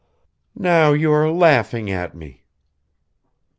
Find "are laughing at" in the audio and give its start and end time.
1.11-2.15